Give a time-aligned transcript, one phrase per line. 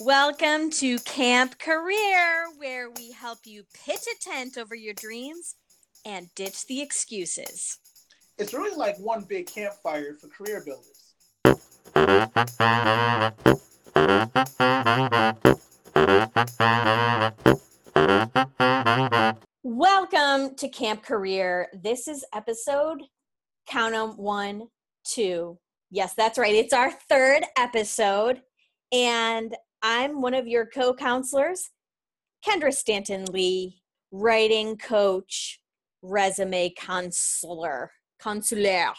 [0.00, 5.54] Welcome to Camp Career, where we help you pitch a tent over your dreams
[6.04, 7.78] and ditch the excuses.
[8.36, 11.14] It's really like one big campfire for career builders.
[19.62, 21.68] Welcome to Camp Career.
[21.72, 23.02] This is episode
[23.66, 24.68] count 'em one,
[25.04, 25.58] two.
[25.90, 26.54] Yes, that's right.
[26.54, 28.42] It's our third episode,
[28.92, 29.56] and
[29.88, 31.70] I'm one of your co-counselors,
[32.44, 35.60] Kendra Stanton Lee, writing coach,
[36.02, 38.94] resume counselor, consular,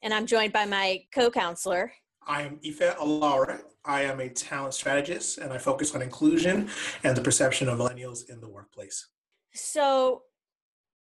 [0.00, 1.92] and I'm joined by my co-counselor.
[2.24, 3.62] I am Ife Alara.
[3.84, 6.70] I am a talent strategist and I focus on inclusion
[7.02, 9.08] and the perception of millennials in the workplace.
[9.52, 10.22] So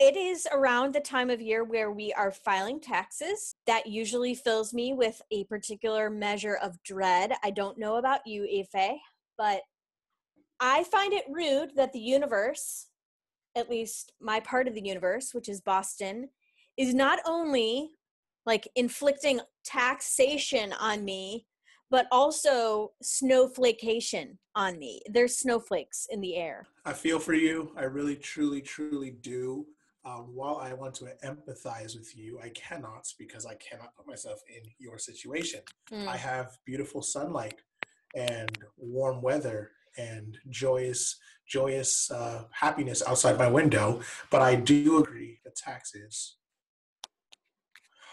[0.00, 3.54] it is around the time of year where we are filing taxes.
[3.66, 7.34] That usually fills me with a particular measure of dread.
[7.44, 8.98] I don't know about you, Ife,
[9.36, 9.60] but
[10.58, 12.86] I find it rude that the universe,
[13.54, 16.30] at least my part of the universe, which is Boston,
[16.78, 17.90] is not only
[18.46, 21.46] like inflicting taxation on me,
[21.90, 25.02] but also snowflakeation on me.
[25.10, 26.68] There's snowflakes in the air.
[26.86, 27.72] I feel for you.
[27.76, 29.66] I really, truly, truly do.
[30.04, 34.40] Um, while I want to empathize with you, I cannot because I cannot put myself
[34.48, 35.60] in your situation.
[35.92, 36.06] Mm.
[36.06, 37.60] I have beautiful sunlight
[38.16, 44.00] and warm weather and joyous, joyous uh, happiness outside my window.
[44.30, 46.36] But I do agree that taxes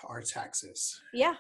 [0.06, 1.00] are taxes.
[1.14, 1.36] Yeah.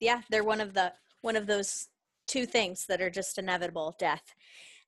[0.00, 1.88] Yeah, they're one of the one of those
[2.28, 4.34] two things that are just inevitable, death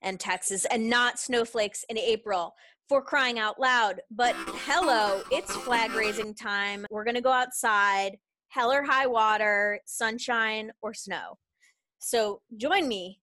[0.02, 2.54] and taxes and not snowflakes in April
[2.90, 4.00] for crying out loud.
[4.10, 4.34] But
[4.66, 6.84] hello, it's flag raising time.
[6.90, 8.16] We're going to go outside,
[8.48, 11.38] hell or high water, sunshine or snow.
[12.00, 13.20] So join me,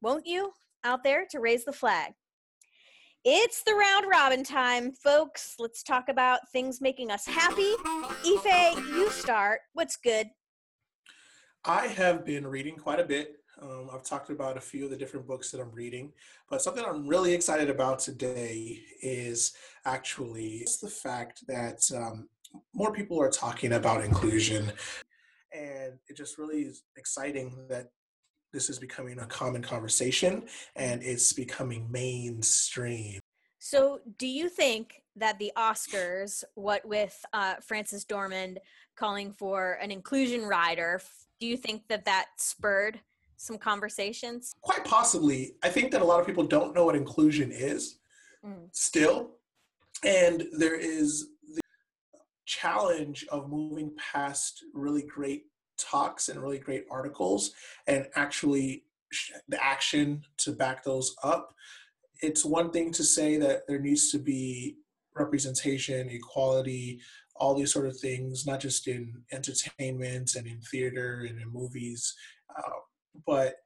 [0.00, 0.52] won't you,
[0.84, 2.12] out there to raise the flag?
[3.24, 5.56] It's the round robin time, folks.
[5.58, 7.74] Let's talk about things making us happy.
[8.24, 9.62] Ife, you start.
[9.72, 10.28] What's good?
[11.64, 13.32] I have been reading quite a bit.
[13.60, 16.12] Um, I've talked about a few of the different books that I'm reading,
[16.48, 19.54] but something I'm really excited about today is
[19.84, 22.28] actually the fact that um,
[22.72, 24.72] more people are talking about inclusion.
[25.52, 27.88] And it just really is exciting that
[28.52, 30.44] this is becoming a common conversation
[30.76, 33.20] and it's becoming mainstream.
[33.58, 38.58] So, do you think that the Oscars, what with uh, Frances McDormand
[38.96, 41.00] calling for an inclusion rider,
[41.40, 43.00] do you think that that spurred
[43.38, 44.52] some conversations?
[44.60, 45.54] Quite possibly.
[45.62, 47.98] I think that a lot of people don't know what inclusion is
[48.44, 48.68] Mm.
[48.72, 49.36] still.
[50.04, 51.60] And there is the
[52.44, 55.46] challenge of moving past really great
[55.76, 57.52] talks and really great articles
[57.86, 58.84] and actually
[59.48, 61.54] the action to back those up.
[62.20, 64.76] It's one thing to say that there needs to be
[65.14, 67.00] representation, equality,
[67.36, 72.14] all these sort of things, not just in entertainment and in theater and in movies,
[72.56, 72.70] uh,
[73.26, 73.56] but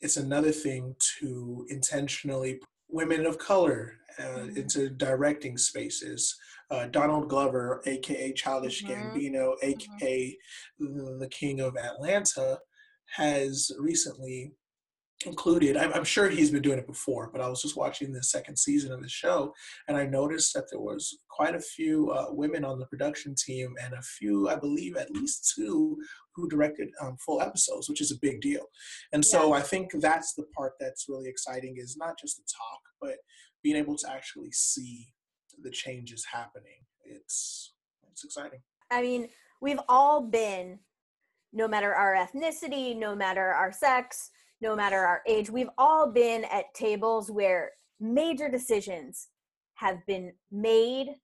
[0.00, 4.56] it's another thing to intentionally put women of color uh, Mhm.
[4.56, 6.36] into directing spaces.
[6.70, 9.12] Uh, Donald Glover, aka Childish Mhm.
[9.14, 10.36] Gambino, aka
[10.78, 12.60] the the King of Atlanta,
[13.16, 14.52] has recently
[15.26, 15.76] included.
[15.76, 18.58] I'm, I'm sure he's been doing it before, but I was just watching the second
[18.58, 19.52] season of the show,
[19.86, 23.74] and I noticed that there was quite a few uh, women on the production team,
[23.82, 25.98] and a few, I believe, at least two,
[26.34, 28.64] who directed um, full episodes, which is a big deal.
[29.12, 32.80] And so I think that's the part that's really exciting is not just the talk,
[33.00, 33.16] but
[33.62, 35.08] being able to actually see
[35.62, 36.86] the changes happening.
[37.04, 37.74] It's
[38.10, 38.60] it's exciting.
[38.90, 39.28] I mean,
[39.60, 40.78] we've all been,
[41.52, 46.44] no matter our ethnicity, no matter our sex, no matter our age, we've all been
[46.44, 49.28] at tables where major decisions
[49.74, 51.14] have been made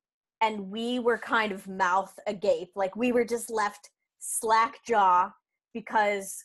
[0.40, 2.70] and we were kind of mouth agape.
[2.74, 5.30] Like we were just left slack jaw
[5.74, 6.44] because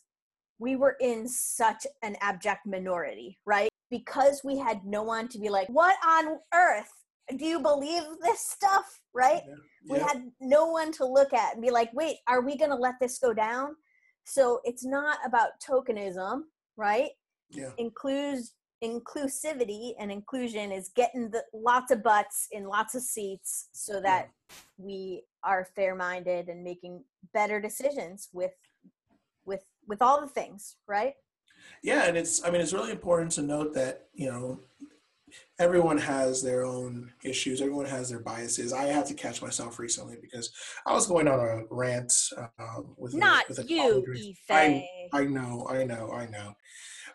[0.59, 3.69] we were in such an abject minority, right?
[3.89, 6.91] Because we had no one to be like, what on earth?
[7.37, 9.01] Do you believe this stuff?
[9.13, 9.41] Right?
[9.89, 10.07] we Yeah.
[10.07, 12.95] had no one to look at and be like wait are we going to let
[12.99, 13.75] this go down
[14.25, 16.43] so it's not about tokenism
[16.81, 17.11] right?
[17.51, 17.71] Yeah.
[17.77, 24.01] includes inclusivity and inclusion is getting the lots of butts in lots of seats so
[24.01, 24.29] that
[24.77, 28.51] we are fair minded and making better decisions with
[29.45, 31.13] with with all the things right?
[31.83, 34.59] Yeah, and it's I mean it's really important to note that, you know,
[35.59, 38.73] everyone has their own issues, everyone has their biases.
[38.73, 40.51] I had to catch myself recently because
[40.85, 45.25] I was going on a rant um, with a- not with a you I I
[45.25, 46.53] know, I know, I know.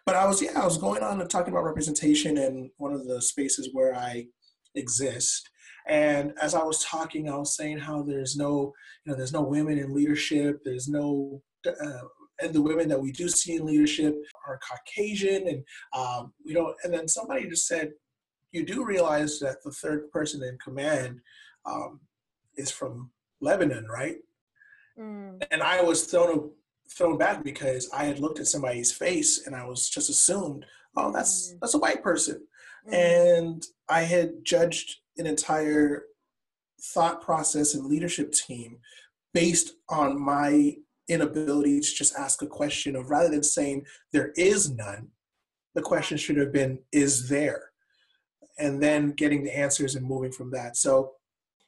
[0.04, 3.06] but I was yeah, I was going on and talking about representation in one of
[3.06, 4.26] the spaces where I
[4.74, 5.48] exist.
[5.88, 8.72] And as I was talking, I was saying how there's no,
[9.04, 10.60] you know, there's no women in leadership.
[10.64, 12.02] There's no, uh,
[12.42, 14.14] and the women that we do see in leadership
[14.46, 15.64] are Caucasian, and
[15.96, 16.74] um, we don't.
[16.82, 17.92] And then somebody just said,
[18.56, 21.20] you do realize that the third person in command
[21.66, 22.00] um,
[22.56, 23.10] is from
[23.40, 24.16] Lebanon, right?
[24.98, 25.42] Mm.
[25.50, 26.50] And I was thrown
[26.88, 30.64] thrown back because I had looked at somebody's face and I was just assumed,
[30.96, 31.58] oh, that's mm.
[31.60, 32.40] that's a white person,
[32.88, 32.94] mm.
[32.94, 36.04] and I had judged an entire
[36.80, 38.78] thought process and leadership team
[39.34, 40.76] based on my
[41.08, 45.08] inability to just ask a question of rather than saying there is none,
[45.74, 47.70] the question should have been, is there?
[48.58, 50.76] And then getting the answers and moving from that.
[50.76, 51.12] So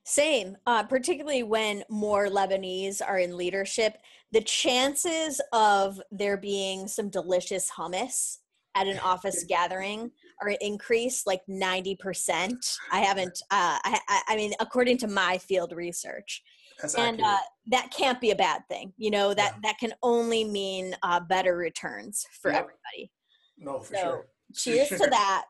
[0.09, 3.99] same, uh, particularly when more Lebanese are in leadership,
[4.33, 8.39] the chances of there being some delicious hummus
[8.75, 12.79] at an office gathering are increased like 90%.
[12.91, 16.43] I haven't, uh, I, I mean, according to my field research.
[16.81, 18.95] That's and uh, that can't be a bad thing.
[18.97, 19.61] You know, that, yeah.
[19.65, 23.11] that can only mean uh, better returns for everybody.
[23.59, 24.27] No, for so, sure.
[24.55, 25.45] Cheers to that.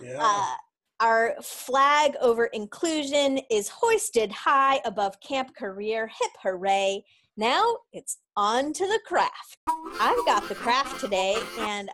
[0.00, 0.16] Yeah.
[1.00, 6.08] Our flag over inclusion is hoisted high above Camp Career.
[6.08, 7.04] Hip hooray.
[7.36, 9.58] Now it's on to the craft.
[10.00, 11.88] I've got the craft today, and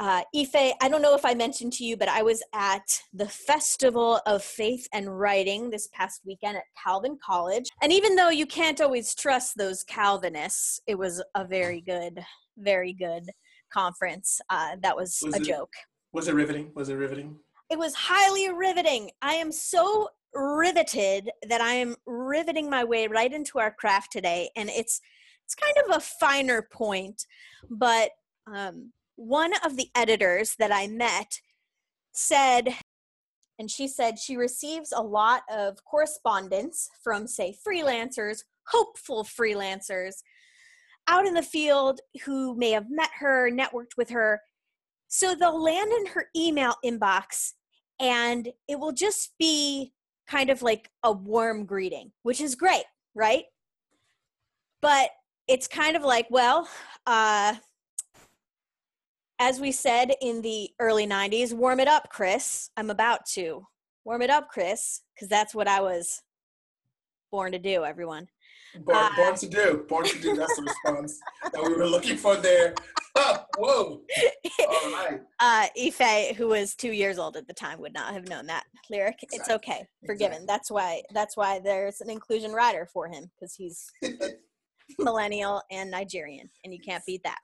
[0.00, 3.28] uh, Ife, I don't know if I mentioned to you, but I was at the
[3.28, 7.68] Festival of Faith and Writing this past weekend at Calvin College.
[7.82, 12.24] And even though you can't always trust those Calvinists, it was a very good,
[12.58, 13.30] very good
[13.72, 14.40] conference.
[14.50, 15.72] Uh, that was, was a it, joke.
[16.12, 16.72] Was it riveting?
[16.74, 17.38] Was it riveting?
[17.70, 19.10] It was highly riveting.
[19.22, 24.50] I am so riveted that I am riveting my way right into our craft today,
[24.56, 25.00] and it's
[25.44, 27.26] it's kind of a finer point,
[27.68, 28.10] but
[28.52, 31.40] um, one of the editors that I met
[32.12, 32.74] said,
[33.58, 40.22] and she said she receives a lot of correspondence from, say, freelancers, hopeful freelancers
[41.08, 44.40] out in the field who may have met her, networked with her.
[45.08, 47.54] So they'll land in her email inbox
[48.00, 49.92] and it will just be
[50.26, 53.44] kind of like a warm greeting, which is great, right?
[54.80, 55.10] But
[55.46, 56.68] it's kind of like, well,
[57.06, 57.54] uh,
[59.38, 62.70] as we said in the early 90s, warm it up, Chris.
[62.76, 63.66] I'm about to.
[64.04, 66.22] Warm it up, Chris, because that's what I was
[67.30, 68.28] born to do, everyone.
[68.78, 69.84] Born, uh, born to do.
[69.88, 70.36] Born to do.
[70.36, 71.18] That's the response
[71.52, 72.74] that we were looking for there.
[73.58, 74.00] Whoa.
[74.60, 75.20] All right.
[75.42, 78.64] Uh, Ife, who was two years old at the time, would not have known that
[78.90, 79.22] lyric.
[79.22, 79.38] Exactly.
[79.38, 79.86] It's okay.
[80.04, 80.42] Forgiven.
[80.42, 80.46] Exactly.
[80.46, 83.90] That's why that's why there's an inclusion rider for him, because he's
[84.98, 87.38] millennial and Nigerian, and you can't beat that.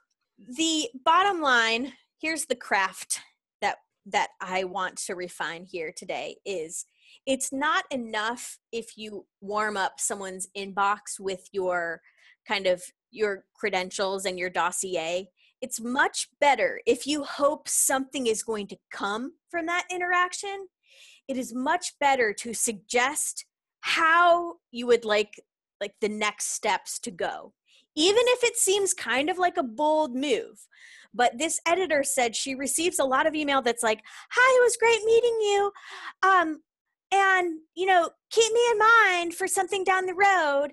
[0.59, 3.21] The bottom line, here's the craft
[3.63, 6.85] that that I want to refine here today is
[7.27, 12.01] it's not enough if you warm up someone's inbox with your
[12.47, 15.29] kind of your credentials and your dossier.
[15.63, 20.69] It's much better if you hope something is going to come from that interaction.
[21.29, 23.47] It is much better to suggest
[23.81, 25.41] how you would like
[25.81, 27.53] like the next steps to go
[27.97, 30.67] even if it seems kind of like a bold move.
[31.15, 34.77] But this editor said she receives a lot of email that's like hi it was
[34.77, 35.73] great meeting you.
[36.23, 36.61] Um
[37.17, 40.73] and you know keep me in mind for something down the road.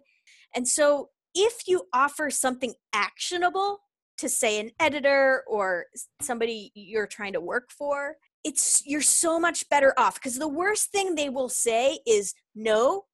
[0.56, 3.80] And so if you offer something actionable
[4.18, 5.86] to say an editor or
[6.22, 10.16] somebody you're trying to work for it's you're so much better off.
[10.16, 13.06] Because the worst thing they will say is no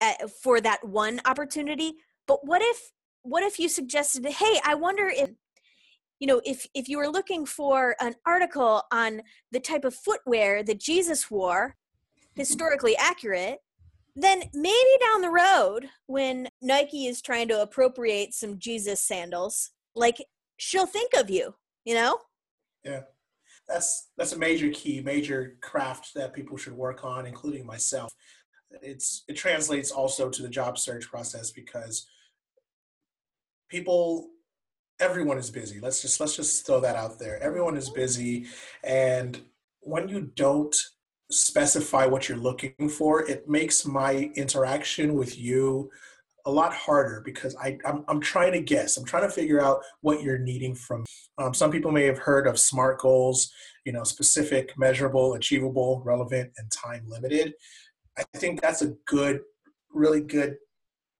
[0.00, 1.94] uh, for that one opportunity.
[2.26, 2.92] But what if
[3.24, 5.30] what if you suggested hey i wonder if
[6.20, 10.62] you know if if you were looking for an article on the type of footwear
[10.62, 11.74] that jesus wore
[12.34, 13.58] historically accurate,
[14.16, 20.24] then maybe down the road when Nike is trying to appropriate some Jesus sandals, like
[20.56, 22.18] she'll think of you, you know?
[22.84, 23.02] Yeah.
[23.68, 28.12] That's that's a major key, major craft that people should work on, including myself.
[28.82, 32.06] It's it translates also to the job search process because
[33.70, 34.28] people
[35.00, 35.80] everyone is busy.
[35.80, 37.42] Let's just let's just throw that out there.
[37.42, 38.46] Everyone is busy
[38.82, 39.40] and
[39.80, 40.76] when you don't
[41.30, 45.90] specify what you're looking for, it makes my interaction with you
[46.46, 48.96] a lot harder because I, I'm, I'm trying to guess.
[48.96, 51.04] I'm trying to figure out what you're needing from.
[51.38, 53.50] Um, some people may have heard of SMART goals,
[53.86, 57.54] you know, specific, measurable, achievable, relevant, and time limited.
[58.18, 59.40] I think that's a good,
[59.92, 60.56] really good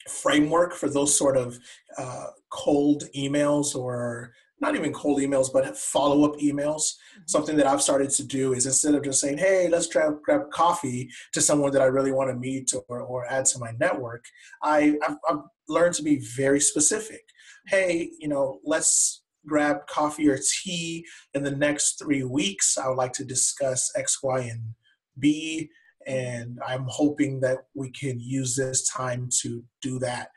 [0.08, 1.58] framework for those sort of
[1.96, 4.32] uh, cold emails or
[4.64, 6.82] not even cold emails, but follow up emails.
[6.84, 7.22] Mm-hmm.
[7.26, 10.50] Something that I've started to do is instead of just saying, hey, let's grab, grab
[10.50, 14.24] coffee to someone that I really want to meet or, or add to my network,
[14.62, 17.22] I, I've, I've learned to be very specific.
[17.66, 21.04] Hey, you know, let's grab coffee or tea
[21.34, 22.78] in the next three weeks.
[22.78, 24.62] I would like to discuss X, Y, and
[25.18, 25.68] B.
[26.06, 30.28] And I'm hoping that we can use this time to do that.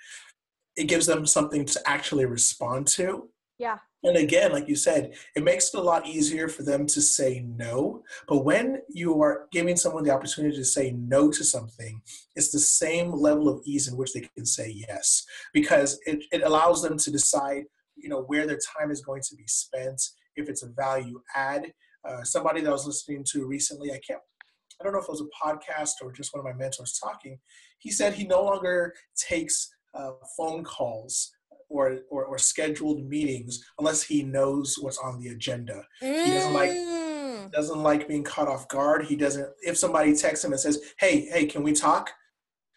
[0.76, 3.30] It gives them something to actually respond to.
[3.58, 3.80] Yeah.
[4.04, 7.44] And again, like you said, it makes it a lot easier for them to say
[7.46, 8.04] no.
[8.28, 12.02] But when you are giving someone the opportunity to say no to something,
[12.36, 16.44] it's the same level of ease in which they can say yes, because it, it
[16.44, 17.64] allows them to decide,
[17.96, 20.02] you know, where their time is going to be spent,
[20.36, 21.74] if it's a value add.
[22.08, 24.22] Uh, somebody that I was listening to recently, I can't,
[24.80, 27.40] I don't know if it was a podcast or just one of my mentors talking.
[27.80, 31.32] He said he no longer takes uh, phone calls
[31.70, 35.84] or, or, or scheduled meetings unless he knows what's on the agenda.
[36.02, 36.26] Mm.
[36.26, 37.52] He doesn't like mm.
[37.52, 39.06] doesn't like being caught off guard.
[39.06, 39.48] He doesn't.
[39.62, 42.12] If somebody texts him and says, "Hey, hey, can we talk?"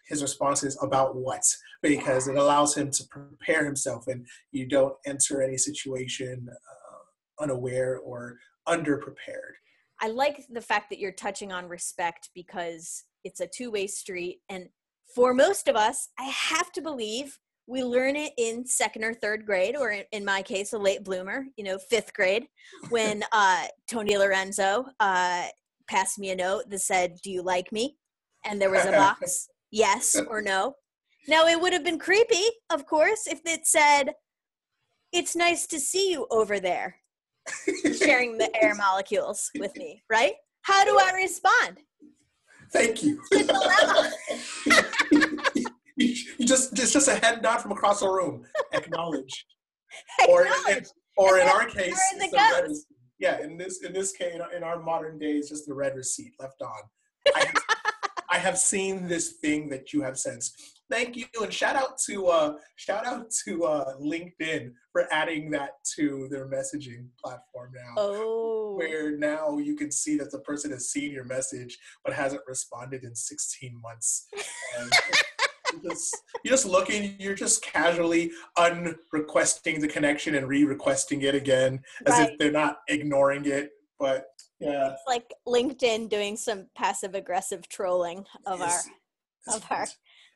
[0.08, 1.42] His response is about what
[1.82, 7.98] because it allows him to prepare himself, and you don't enter any situation uh, unaware
[7.98, 8.36] or
[8.68, 9.54] underprepared.
[10.00, 14.40] I like the fact that you're touching on respect because it's a two way street.
[14.48, 14.68] And
[15.14, 17.38] for most of us, I have to believe
[17.70, 21.46] we learn it in second or third grade, or in, my case, a late bloomer,
[21.56, 22.46] you know, fifth grade,
[22.88, 25.44] when uh, Tony Lorenzo uh,
[25.88, 27.96] passed me a note that said, Do you like me?
[28.44, 30.74] And there was a box, yes or no.
[31.28, 34.14] Now, it would have been creepy, of course, if it said,
[35.12, 36.96] It's nice to see you over there,
[37.96, 40.34] sharing the air molecules with me, right?
[40.62, 41.78] How do I respond?
[42.72, 43.20] Thank you
[46.00, 48.44] you just it's just a head nod from across the room.
[48.72, 49.46] Acknowledge.
[50.28, 50.84] or in,
[51.16, 52.70] or in our case, it's the read
[53.18, 53.42] yeah.
[53.42, 56.82] In this in this case, in our modern days, just the read receipt left on.
[57.34, 57.54] I have,
[58.30, 60.44] I have seen this thing that you have sent.
[60.90, 65.74] Thank you, and shout out to uh, shout out to uh, LinkedIn for adding that
[65.96, 67.94] to their messaging platform now.
[67.96, 68.74] Oh.
[68.76, 73.04] Where now you can see that the person has seen your message but hasn't responded
[73.04, 74.26] in 16 months.
[74.78, 74.90] And,
[75.88, 82.14] just, you're just looking, you're just casually unrequesting the connection and re-requesting it again as
[82.14, 82.30] right.
[82.30, 83.70] if they're not ignoring it.
[83.98, 84.26] But
[84.60, 84.92] yeah.
[84.92, 88.88] It's like LinkedIn doing some passive aggressive trolling of it's,
[89.48, 89.86] our of our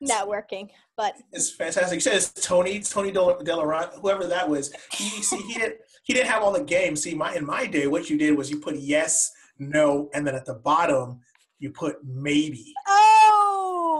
[0.03, 0.71] networking.
[0.97, 1.97] But it's fantastic.
[1.97, 4.73] You said it's Tony, Tony Delorant, whoever that was.
[4.93, 7.03] He see he didn't he didn't have all the games.
[7.03, 10.35] See, my in my day, what you did was you put yes, no, and then
[10.35, 11.21] at the bottom
[11.59, 12.73] you put maybe.
[12.87, 13.24] Oh,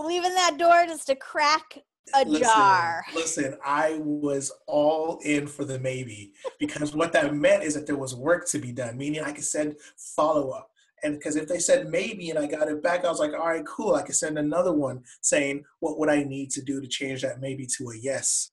[0.05, 1.79] leaving that door just a crack
[2.15, 3.05] ajar.
[3.15, 7.87] Listen, listen, I was all in for the maybe because what that meant is that
[7.87, 10.71] there was work to be done, meaning I could send follow up.
[11.03, 13.49] And because if they said maybe and I got it back, I was like, all
[13.49, 13.95] right, cool.
[13.95, 17.41] I could send another one saying, what would I need to do to change that
[17.41, 18.53] maybe to a yes?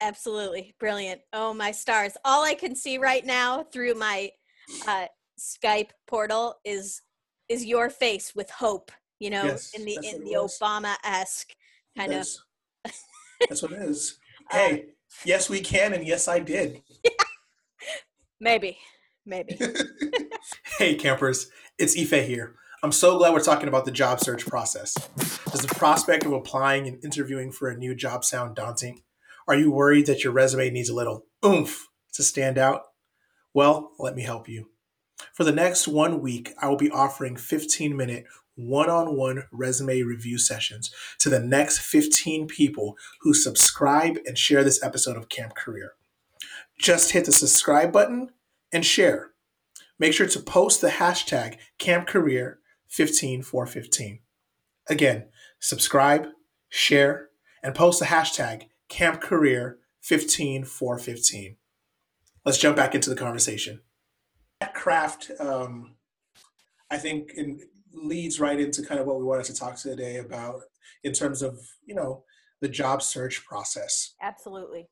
[0.00, 0.74] Absolutely.
[0.80, 1.20] Brilliant.
[1.32, 2.16] Oh, my stars.
[2.24, 4.32] All I can see right now through my
[4.88, 5.06] uh,
[5.38, 7.02] Skype portal is
[7.48, 8.90] is your face with hope
[9.22, 11.54] you know yes, in the in the obama-esque
[11.96, 12.26] kind of
[13.48, 14.18] that's what it is.
[14.50, 14.86] hey um,
[15.24, 16.82] yes we can and yes i did.
[17.04, 17.10] Yeah.
[18.40, 18.78] maybe
[19.24, 19.58] maybe.
[20.78, 21.48] Hey campers
[21.78, 22.56] it's ife here.
[22.82, 24.94] I'm so glad we're talking about the job search process.
[25.52, 29.02] Does the prospect of applying and interviewing for a new job sound daunting?
[29.46, 32.82] Are you worried that your resume needs a little oomph to stand out?
[33.54, 34.70] Well let me help you.
[35.32, 38.24] For the next one week, I will be offering 15 minute
[38.68, 44.64] one on one resume review sessions to the next 15 people who subscribe and share
[44.64, 45.92] this episode of Camp Career.
[46.78, 48.30] Just hit the subscribe button
[48.72, 49.30] and share.
[49.98, 54.20] Make sure to post the hashtag Camp Career 15415.
[54.88, 55.26] Again,
[55.60, 56.26] subscribe,
[56.68, 57.28] share,
[57.62, 61.56] and post the hashtag Camp Career 15415.
[62.44, 63.80] Let's jump back into the conversation
[64.74, 65.94] craft, um,
[66.90, 67.60] I think, in,
[67.94, 70.60] leads right into kind of what we wanted to talk today about
[71.04, 72.24] in terms of you know
[72.60, 74.14] the job search process.
[74.22, 74.88] Absolutely.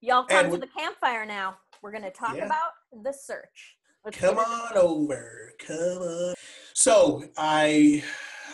[0.00, 1.56] Y'all come to the campfire now.
[1.82, 2.44] We're going to talk yeah.
[2.44, 2.72] about
[3.02, 3.76] the search.
[4.04, 5.52] Let's come on over.
[5.66, 6.34] Come on.
[6.74, 8.02] So I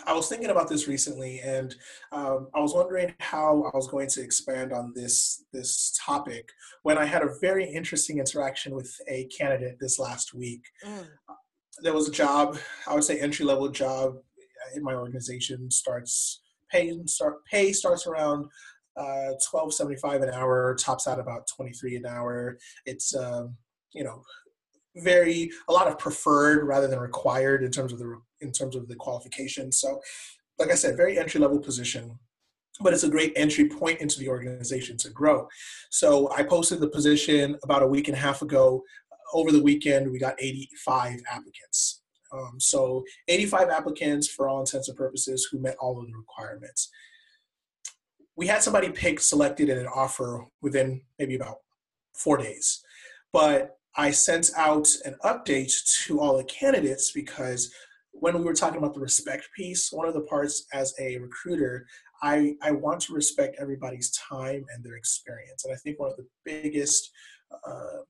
[0.05, 1.75] I was thinking about this recently, and
[2.11, 6.49] um, I was wondering how I was going to expand on this this topic
[6.83, 10.63] when I had a very interesting interaction with a candidate this last week.
[10.85, 11.07] Mm.
[11.79, 14.15] There was a job, I would say entry level job
[14.75, 15.71] in my organization.
[15.71, 18.45] Starts pay start pay starts around
[18.97, 22.57] uh, 12.75 an hour, tops out about 23 an hour.
[22.85, 23.55] It's um,
[23.93, 24.23] you know
[24.97, 28.87] very a lot of preferred rather than required in terms of the in terms of
[28.87, 29.79] the qualifications.
[29.79, 30.01] So,
[30.59, 32.19] like I said, very entry level position,
[32.81, 35.47] but it's a great entry point into the organization to grow.
[35.89, 38.83] So I posted the position about a week and a half ago.
[39.33, 42.01] Over the weekend, we got 85 applicants.
[42.33, 46.89] Um, so 85 applicants for all intents and purposes who met all of the requirements.
[48.35, 51.57] We had somebody picked, selected, and an offer within maybe about
[52.15, 52.83] four days.
[53.33, 55.73] But I sent out an update
[56.05, 57.73] to all the candidates because
[58.11, 61.85] when we were talking about the respect piece, one of the parts as a recruiter,
[62.23, 65.65] I, I want to respect everybody's time and their experience.
[65.65, 67.11] And I think one of the biggest
[67.65, 68.03] uh,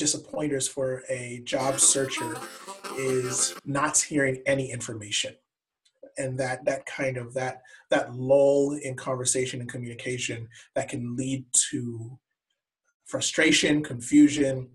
[0.00, 2.34] disappointers for a job searcher
[2.98, 5.34] is not hearing any information
[6.18, 11.44] and that that kind of that that lull in conversation and communication that can lead
[11.70, 12.18] to
[13.04, 14.68] frustration confusion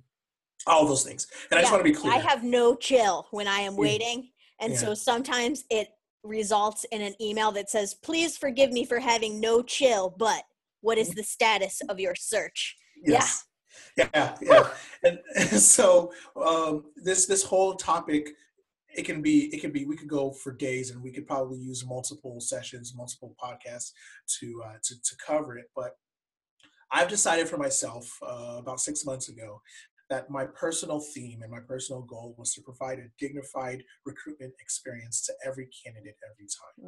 [0.68, 3.48] all those things and i just want to be clear I have no chill when
[3.48, 4.30] I am waiting.
[4.62, 4.80] And Yeah.
[4.84, 5.88] so sometimes it
[6.24, 10.44] results in an email that says, please forgive me for having no chill, but
[10.82, 11.18] what Mm-hmm.
[11.20, 12.78] the status of your search?
[13.04, 13.55] yes yeah
[13.98, 14.70] yeah
[15.04, 18.30] and, and so um, this this whole topic
[18.96, 21.58] it can be it can be we could go for days and we could probably
[21.58, 23.92] use multiple sessions multiple podcasts
[24.40, 25.66] to uh, to, to cover it.
[25.76, 25.98] But
[26.92, 29.60] i've decided for myself uh, about six months ago
[30.10, 35.26] that my personal theme and my personal goal was to provide a dignified recruitment experience
[35.26, 36.86] to every candidate every time.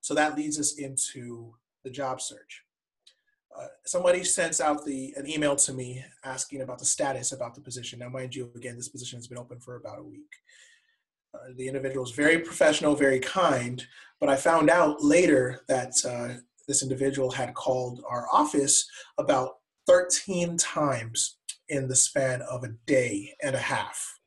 [0.00, 1.54] So that leads us into
[1.84, 2.62] the job search.
[3.58, 7.60] Uh, somebody sends out the an email to me asking about the status about the
[7.60, 7.98] position.
[7.98, 10.30] Now, mind you, again, this position has been open for about a week.
[11.34, 13.86] Uh, the individual is very professional, very kind,
[14.20, 20.56] but I found out later that uh, this individual had called our office about 13
[20.56, 24.18] times in the span of a day and a half.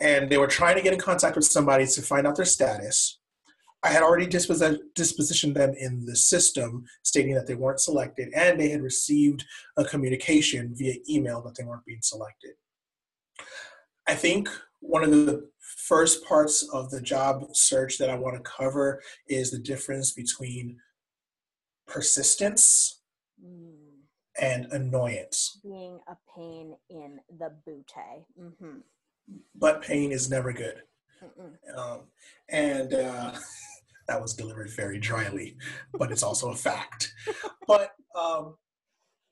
[0.00, 3.18] And they were trying to get in contact with somebody to find out their status.
[3.84, 8.58] I had already disposi- dispositioned them in the system stating that they weren't selected and
[8.58, 9.44] they had received
[9.76, 12.52] a communication via email that they weren't being selected.
[14.08, 14.48] I think
[14.80, 19.50] one of the first parts of the job search that I want to cover is
[19.50, 20.78] the difference between
[21.86, 23.00] persistence
[23.44, 24.04] Mm,
[24.40, 25.58] and annoyance.
[25.62, 28.24] being a pain in the booty.
[28.40, 28.78] Mm-hmm.
[29.56, 30.82] But pain is never good.
[31.76, 32.02] Um,
[32.48, 33.32] and uh,
[34.08, 35.56] that was delivered very dryly,
[35.98, 37.12] but it's also a fact.
[37.66, 38.56] But um,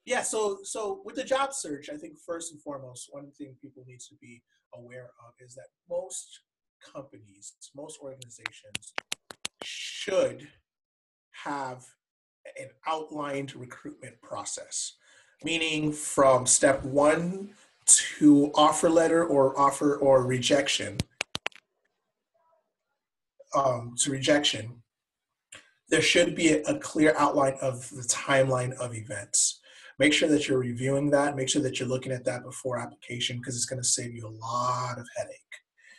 [0.04, 3.84] yeah, so so with the job search, I think first and foremost, one thing people
[3.86, 4.42] need to be
[4.74, 6.40] aware of is that most
[6.94, 8.94] companies, most organizations
[9.62, 10.48] should
[11.44, 11.84] have
[12.58, 14.94] an outlined recruitment process,
[15.44, 17.50] meaning from step one
[17.86, 20.98] to offer letter or offer or rejection
[23.54, 24.82] um, to rejection,
[25.88, 29.60] there should be a, a clear outline of the timeline of events.
[29.98, 31.36] Make sure that you're reviewing that.
[31.36, 34.26] Make sure that you're looking at that before application because it's going to save you
[34.26, 35.38] a lot of headache.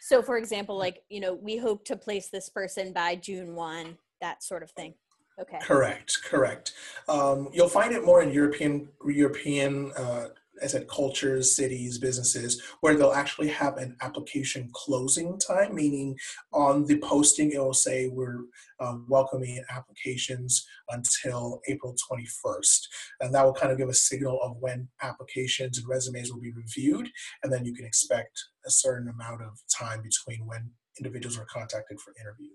[0.01, 3.97] So, for example, like, you know, we hope to place this person by June 1,
[4.19, 4.95] that sort of thing.
[5.39, 5.59] Okay.
[5.61, 6.73] Correct, correct.
[7.07, 10.27] Um, you'll find it more in European, European, uh,
[10.63, 16.17] I said cultures, cities, businesses, where they'll actually have an application closing time, meaning
[16.53, 18.39] on the posting it will say we're
[18.79, 22.79] um, welcoming applications until April 21st,
[23.21, 26.53] and that will kind of give a signal of when applications and resumes will be
[26.53, 27.09] reviewed,
[27.43, 31.99] and then you can expect a certain amount of time between when individuals are contacted
[31.99, 32.51] for interview.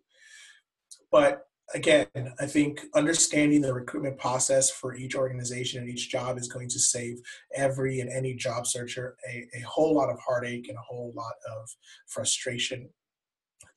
[1.10, 1.42] But
[1.74, 2.06] again,
[2.40, 6.78] I think understanding the recruitment process for each organization and each job is going to
[6.78, 7.20] save
[7.54, 11.34] every and any job searcher a, a whole lot of heartache and a whole lot
[11.50, 11.68] of
[12.06, 12.88] frustration.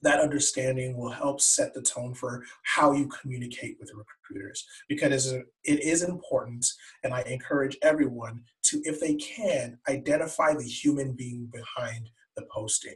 [0.03, 5.45] That understanding will help set the tone for how you communicate with recruiters because it
[5.63, 6.65] is important,
[7.03, 12.95] and I encourage everyone to, if they can, identify the human being behind the posting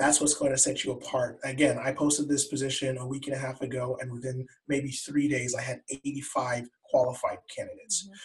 [0.00, 1.38] that's what's going to set you apart.
[1.44, 5.28] Again, I posted this position a week and a half ago, and within maybe three
[5.28, 8.08] days, I had 85 qualified candidates.
[8.08, 8.16] Mhm.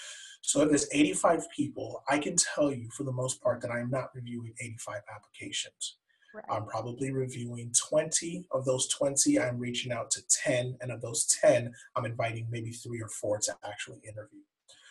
[0.42, 3.90] So if there's 85 people, I can tell you for the most part that I'm
[3.90, 5.98] not reviewing 85 applications.
[6.34, 6.46] Right.
[6.50, 8.48] I'm probably reviewing 20.
[8.52, 12.72] Of those 20, I'm reaching out to 10, and of those 10, I'm inviting maybe
[12.72, 14.42] three or four to actually interview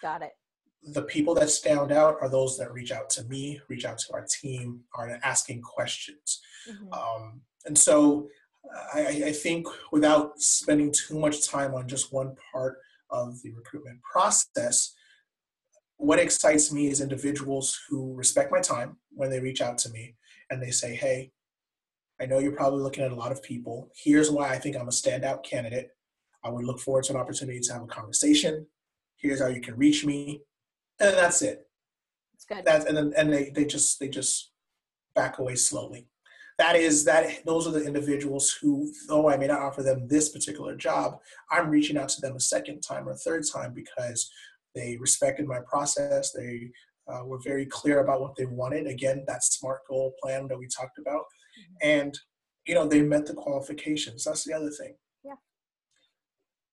[0.03, 0.37] Got it.
[0.87, 4.12] The people that stand out are those that reach out to me, reach out to
[4.12, 6.40] our team, are asking questions.
[6.68, 6.92] Mhm.
[6.92, 8.29] Um, and so
[8.92, 12.79] I, I think without spending too much time on just one part
[13.11, 14.92] of the recruitment process.
[15.97, 20.16] What excites me is individuals who respect my time when they reach out to me
[20.51, 21.31] and they say, Hey,
[22.20, 23.90] I know you're probably looking at a lot of people.
[23.97, 25.90] Here's why I think I'm a standout candidate.
[26.44, 28.66] I would look forward to an opportunity to have a conversation.
[29.16, 30.42] Here's how you can reach me.
[31.01, 31.67] And that's it.
[32.35, 32.65] It's good.
[32.65, 34.51] That's and then and they, they just they just
[35.15, 36.09] back away slowly.
[36.59, 40.29] That is that those are the individuals who, though I may not offer them this
[40.29, 41.19] particular job,
[41.51, 44.31] I'm reaching out to them a second time or third time because
[44.75, 46.31] they respected my process.
[46.31, 46.71] They
[47.13, 48.87] uh, were very clear about what they wanted.
[48.87, 51.89] Again, that SMART goal plan that we talked about, mm-hmm.
[51.89, 52.19] and
[52.67, 54.25] you know they met the qualifications.
[54.25, 54.95] That's the other thing.
[55.25, 55.35] Yeah.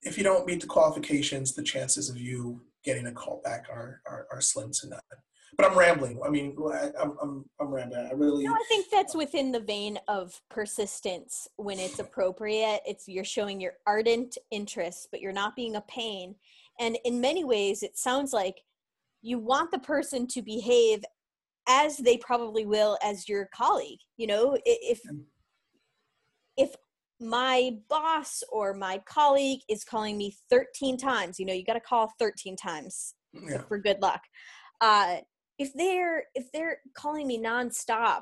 [0.04, 4.02] If you don't meet the qualifications, the chances of you getting a call back are
[4.08, 5.00] are, are slim to none
[5.58, 6.20] but I'm rambling.
[6.26, 8.08] I mean, I, am I'm, I'm rambling.
[8.08, 8.46] I really.
[8.46, 12.82] No, I think that's uh, within the vein of persistence when it's appropriate.
[12.86, 16.36] It's you're showing your ardent interest, but you're not being a pain.
[16.80, 18.62] And in many ways, it sounds like
[19.22, 21.04] you want the person to behave
[21.68, 24.00] as they probably will as your colleague.
[24.18, 25.02] You know, if
[26.58, 26.74] if
[27.22, 31.80] my boss or my colleague is calling me 13 times, you know, you got to
[31.80, 33.62] call 13 times yeah.
[33.68, 34.22] for good luck.
[34.82, 35.18] Uh,
[35.60, 38.22] if they're if they're calling me nonstop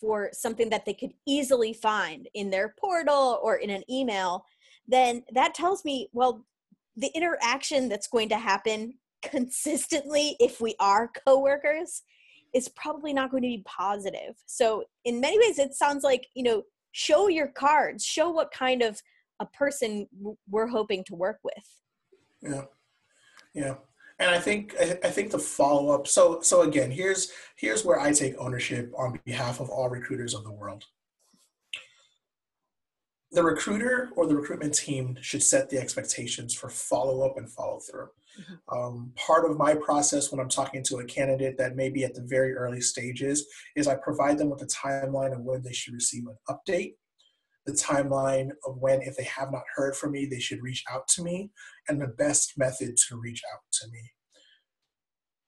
[0.00, 4.44] for something that they could easily find in their portal or in an email,
[4.88, 6.44] then that tells me, well,
[6.96, 12.02] the interaction that's going to happen consistently if we are coworkers
[12.54, 14.34] is probably not going to be positive.
[14.46, 16.62] So in many ways it sounds like, you know,
[16.94, 19.02] show your cards, show what kind of
[19.40, 20.06] a person
[20.48, 21.64] we're hoping to work with.
[22.40, 22.64] Yeah.
[23.52, 23.74] Yeah
[24.18, 26.06] and I think I think the follow up.
[26.06, 30.44] So so again, here's here's where I take ownership on behalf of all recruiters of
[30.44, 30.84] the world.
[33.32, 37.80] The recruiter or the recruitment team should set the expectations for follow up and follow
[37.80, 38.10] through.
[38.70, 42.14] Um, part of my process when I'm talking to a candidate that may be at
[42.14, 45.94] the very early stages is I provide them with a timeline of when they should
[45.94, 46.94] receive an update
[47.66, 51.08] the timeline of when, if they have not heard from me, they should reach out
[51.08, 51.50] to me,
[51.88, 54.00] and the best method to reach out to me.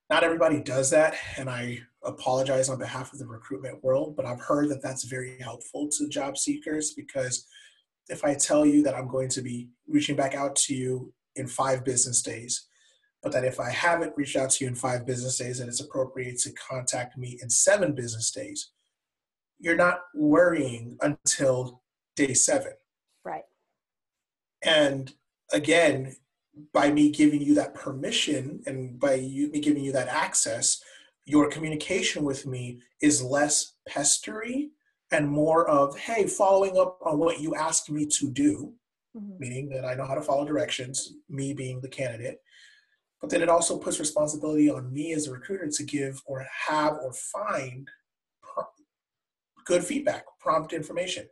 [0.09, 4.40] Not everybody does that, and I apologize on behalf of the recruitment world, but I've
[4.40, 7.46] heard that that's very helpful to job seekers because
[8.09, 11.49] if I tell you that I'm going to be reaching back out to you in
[11.49, 12.68] five business days,
[13.26, 15.80] but that if I haven't reached out to you in five business days, then it's
[15.80, 18.70] appropriate to contact me in seven business days.
[19.58, 21.82] You're not worrying until
[22.14, 22.74] day seven.
[23.24, 23.42] Right.
[24.64, 25.12] And
[25.52, 26.14] again,
[26.72, 30.80] by me giving you that permission and by you, me giving you that access,
[31.24, 34.68] your communication with me is less pestery
[35.10, 38.72] and more of, hey, following up on what you asked me to do,
[39.16, 39.36] mm-hmm.
[39.40, 42.38] meaning that I know how to follow directions, me being the candidate.
[43.26, 46.92] But then it also puts responsibility on me as a recruiter to give or have
[47.02, 47.88] or find
[49.64, 51.26] good feedback, prompt information.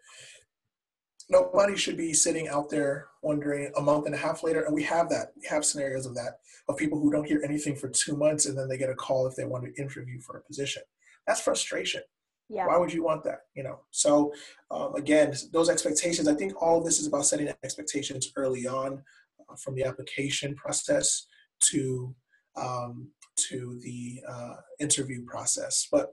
[1.31, 4.83] Nobody should be sitting out there wondering a month and a half later and we
[4.83, 8.17] have that we have scenarios of that of people who don't hear anything for two
[8.17, 10.83] months and then they get a call if they want to interview for a position.
[11.29, 12.03] That's frustration.
[12.49, 12.67] Yeah.
[12.67, 13.79] why would you want that you know?
[13.93, 14.35] So
[14.73, 19.01] um, again those expectations i think all of this is about setting expectations early on
[19.49, 21.27] uh, from the application process
[21.71, 22.15] to
[22.57, 26.13] um, to the uh, interview process but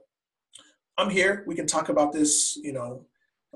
[0.98, 3.04] i'm here we can talk about this you know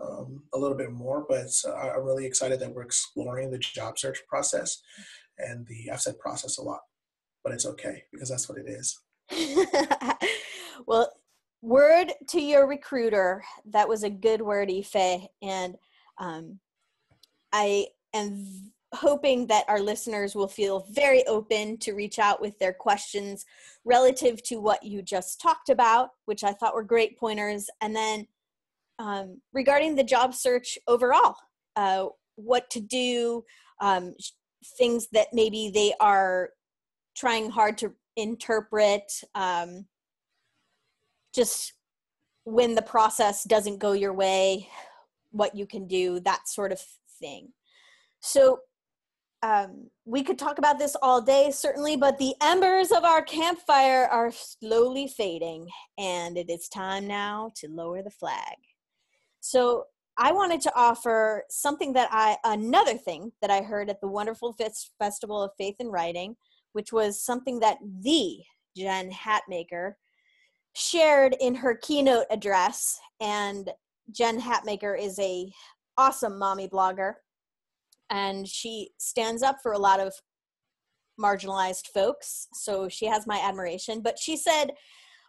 [0.00, 3.98] um, a little bit more, but uh, I'm really excited that we're exploring the job
[3.98, 4.82] search process
[5.38, 6.80] and the AFSET process a lot.
[7.42, 8.98] But it's okay because that's what it is.
[10.86, 11.12] well,
[11.62, 13.44] word to your recruiter.
[13.70, 15.28] That was a good word, Ife.
[15.42, 15.76] And
[16.18, 16.58] um,
[17.52, 22.72] I am hoping that our listeners will feel very open to reach out with their
[22.72, 23.44] questions
[23.84, 27.68] relative to what you just talked about, which I thought were great pointers.
[27.80, 28.26] And then
[28.98, 31.36] um, regarding the job search overall,
[31.76, 32.06] uh,
[32.36, 33.44] what to do,
[33.80, 34.14] um,
[34.78, 36.50] things that maybe they are
[37.14, 39.86] trying hard to interpret, um,
[41.34, 41.74] just
[42.44, 44.68] when the process doesn't go your way,
[45.30, 46.80] what you can do, that sort of
[47.20, 47.48] thing.
[48.20, 48.60] So
[49.46, 54.08] um, we could talk about this all day, certainly, but the embers of our campfire
[54.10, 58.56] are slowly fading, and it is time now to lower the flag.
[59.40, 59.84] So
[60.18, 64.56] I wanted to offer something that I, another thing that I heard at the wonderful
[64.98, 66.34] Festival of Faith and Writing,
[66.72, 68.38] which was something that the
[68.76, 69.92] Jen Hatmaker
[70.74, 72.98] shared in her keynote address.
[73.20, 73.70] And
[74.10, 75.52] Jen Hatmaker is a
[75.96, 77.14] awesome mommy blogger.
[78.10, 80.14] And she stands up for a lot of
[81.20, 82.48] marginalized folks.
[82.52, 84.00] So she has my admiration.
[84.00, 84.72] But she said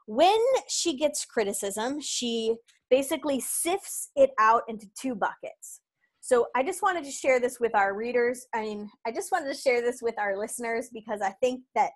[0.05, 0.37] when
[0.69, 2.55] she gets criticism, she
[2.89, 5.81] basically sifts it out into two buckets.
[6.21, 8.47] So I just wanted to share this with our readers.
[8.53, 11.91] I mean, I just wanted to share this with our listeners because I think that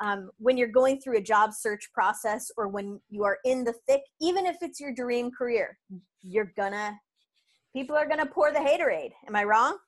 [0.00, 3.74] um, when you're going through a job search process or when you are in the
[3.86, 5.78] thick, even if it's your dream career,
[6.22, 6.98] you're gonna,
[7.74, 9.12] people are gonna pour the haterade.
[9.26, 9.78] Am I wrong?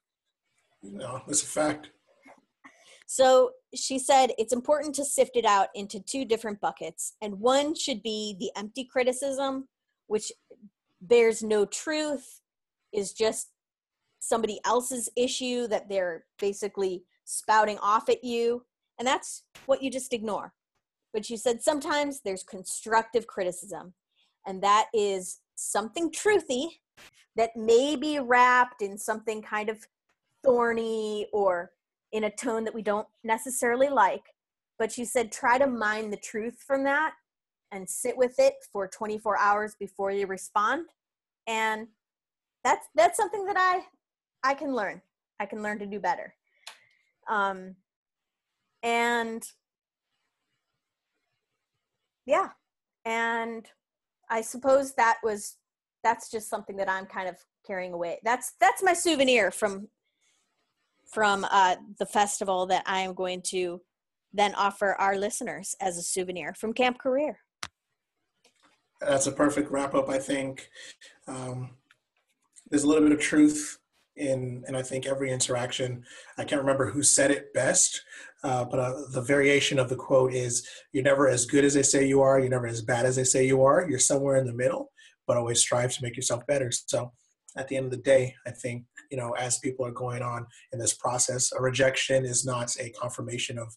[0.93, 1.91] No, that's a fact.
[3.07, 7.15] So she said it's important to sift it out into two different buckets.
[7.23, 9.69] And one should be the empty criticism,
[10.07, 10.33] which
[11.01, 12.41] bears no truth,
[12.93, 13.51] is just
[14.21, 18.65] somebody else's issue that they're basically spouting off at you.
[18.99, 20.55] And that's what you just ignore.
[21.13, 23.95] But she said sometimes there's constructive criticism,
[24.47, 26.67] and that is something truthy
[27.37, 29.79] that may be wrapped in something kind of
[30.45, 31.73] thorny or
[32.13, 34.23] in a tone that we don't necessarily like.
[34.79, 37.15] But she said, try to mine the truth from that
[37.73, 40.87] and sit with it for 24 hours before you respond.
[41.47, 41.89] And
[42.63, 43.83] that's that's something that I
[44.43, 45.03] I can learn.
[45.39, 46.35] I can learn to do better.
[47.29, 47.77] Um,
[48.83, 49.43] and
[52.27, 52.51] yeah,
[53.05, 53.67] and
[54.31, 55.57] I suppose that was
[56.03, 58.21] that's just something that I'm kind of carrying away.
[58.25, 59.89] That's that's my souvenir from
[61.11, 63.81] from uh, the festival that I am going to
[64.33, 67.39] then offer our listeners as a souvenir from Camp Career.
[69.01, 70.69] That's a perfect wrap up, I think.
[71.29, 71.71] Um,
[72.71, 73.79] there's a little bit of truth
[74.17, 76.05] in, and I think every interaction.
[76.39, 78.03] I can't remember who said it best,
[78.43, 81.83] uh, but uh, the variation of the quote is You're never as good as they
[81.83, 84.47] say you are, you're never as bad as they say you are, you're somewhere in
[84.47, 84.91] the middle,
[85.27, 86.71] but always strive to make yourself better.
[86.71, 87.13] So
[87.57, 90.47] at the end of the day, I think, you know, as people are going on
[90.73, 93.77] in this process, a rejection is not a confirmation of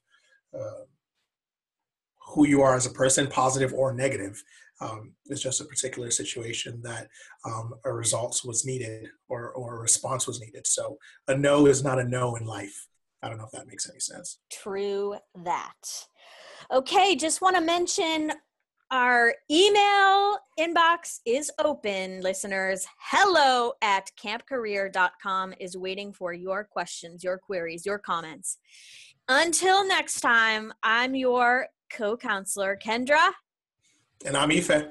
[0.57, 0.83] uh,
[2.29, 4.41] who you are as a person, positive or negative.
[4.79, 7.07] Um, it's just a particular situation that
[7.45, 10.67] um, a result was needed or, or a response was needed.
[10.67, 12.87] So a no is not a no in life.
[13.23, 14.39] I don't know if that makes any sense.
[14.51, 15.73] True that.
[16.71, 18.31] Okay, just want to mention
[18.91, 22.87] our email inbox is open, listeners.
[22.99, 28.57] Hello at campcareer.com is waiting for your questions, your queries, your comments.
[29.27, 33.31] Until next time, I'm your co counselor, Kendra.
[34.25, 34.87] And I'm Ife.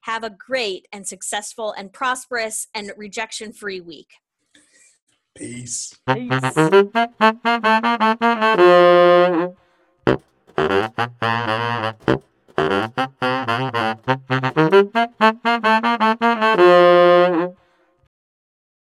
[0.00, 4.08] Have a great and successful and prosperous and rejection free week.
[5.36, 5.96] Peace.
[6.08, 6.32] Peace.
[12.58, 12.98] Thank
[16.58, 17.57] you.